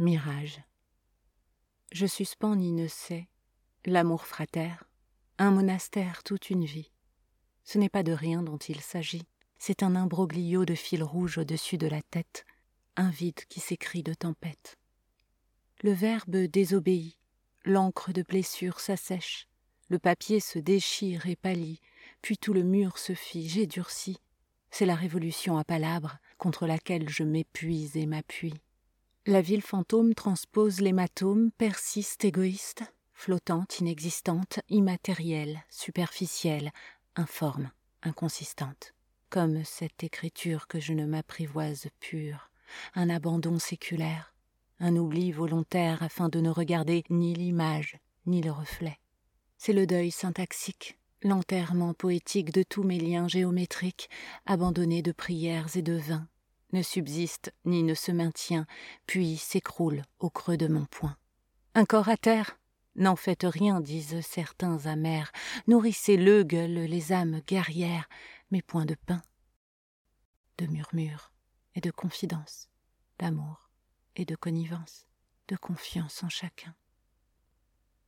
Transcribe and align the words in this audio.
Mirage. 0.00 0.62
Je 1.90 2.06
suspends 2.06 2.54
ni 2.54 2.70
ne 2.70 2.86
sais 2.86 3.26
l'amour 3.84 4.26
frater, 4.26 4.70
un 5.38 5.50
monastère 5.50 6.22
toute 6.22 6.50
une 6.50 6.64
vie. 6.64 6.92
Ce 7.64 7.78
n'est 7.78 7.88
pas 7.88 8.04
de 8.04 8.12
rien 8.12 8.44
dont 8.44 8.58
il 8.58 8.80
s'agit, 8.80 9.26
c'est 9.58 9.82
un 9.82 9.96
imbroglio 9.96 10.64
de 10.64 10.76
fil 10.76 11.02
rouge 11.02 11.38
au-dessus 11.38 11.78
de 11.78 11.88
la 11.88 12.00
tête, 12.00 12.44
un 12.94 13.10
vide 13.10 13.44
qui 13.48 13.58
s'écrit 13.58 14.04
de 14.04 14.14
tempête. 14.14 14.78
Le 15.82 15.90
verbe 15.90 16.36
désobéit, 16.36 17.18
l'encre 17.64 18.12
de 18.12 18.22
blessure 18.22 18.78
s'assèche, 18.78 19.48
le 19.88 19.98
papier 19.98 20.38
se 20.38 20.60
déchire 20.60 21.26
et 21.26 21.34
pâlit, 21.34 21.80
puis 22.22 22.38
tout 22.38 22.52
le 22.52 22.62
mur 22.62 22.98
se 22.98 23.14
fige 23.14 23.58
et 23.58 23.66
durcit. 23.66 24.18
C'est 24.70 24.86
la 24.86 24.94
révolution 24.94 25.58
à 25.58 25.64
palabres 25.64 26.18
contre 26.36 26.68
laquelle 26.68 27.08
je 27.08 27.24
m'épuise 27.24 27.96
et 27.96 28.06
m'appuie. 28.06 28.54
La 29.28 29.42
ville 29.42 29.60
fantôme 29.60 30.14
transpose 30.14 30.80
l'hématome, 30.80 31.50
persiste 31.58 32.24
égoïste, 32.24 32.82
flottante, 33.12 33.78
inexistante, 33.78 34.60
immatérielle, 34.70 35.62
superficielle, 35.68 36.72
informe, 37.14 37.70
inconsistante, 38.02 38.94
comme 39.28 39.64
cette 39.64 40.02
écriture 40.02 40.66
que 40.66 40.80
je 40.80 40.94
ne 40.94 41.04
m'apprivoise 41.04 41.88
pure, 42.00 42.50
un 42.94 43.10
abandon 43.10 43.58
séculaire, 43.58 44.34
un 44.80 44.96
oubli 44.96 45.30
volontaire 45.30 46.02
afin 46.02 46.30
de 46.30 46.40
ne 46.40 46.48
regarder 46.48 47.04
ni 47.10 47.34
l'image 47.34 47.98
ni 48.24 48.40
le 48.40 48.50
reflet. 48.50 48.98
C'est 49.58 49.74
le 49.74 49.86
deuil 49.86 50.10
syntaxique, 50.10 50.98
l'enterrement 51.22 51.92
poétique 51.92 52.50
de 52.50 52.62
tous 52.62 52.82
mes 52.82 52.98
liens 52.98 53.28
géométriques, 53.28 54.08
abandonnés 54.46 55.02
de 55.02 55.12
prières 55.12 55.76
et 55.76 55.82
de 55.82 55.98
vins, 55.98 56.28
ne 56.72 56.82
subsiste 56.82 57.52
ni 57.64 57.82
ne 57.82 57.94
se 57.94 58.12
maintient, 58.12 58.66
puis 59.06 59.36
s'écroule 59.36 60.02
au 60.18 60.30
creux 60.30 60.56
de 60.56 60.68
mon 60.68 60.84
poing. 60.84 61.16
Un 61.74 61.84
corps 61.84 62.08
à 62.08 62.16
terre? 62.16 62.58
N'en 62.96 63.14
faites 63.14 63.44
rien, 63.44 63.80
disent 63.80 64.20
certains 64.22 64.86
amers, 64.86 65.30
nourrissez-le, 65.68 66.42
gueulent 66.42 66.86
les 66.86 67.12
âmes 67.12 67.40
guerrières, 67.46 68.08
mais 68.50 68.60
point 68.60 68.86
de 68.86 68.96
pain, 69.06 69.22
de 70.58 70.66
murmures 70.66 71.32
et 71.76 71.80
de 71.80 71.92
confidence, 71.92 72.68
d'amour 73.20 73.70
et 74.16 74.24
de 74.24 74.34
connivence, 74.34 75.06
de 75.46 75.56
confiance 75.56 76.24
en 76.24 76.28
chacun. 76.28 76.74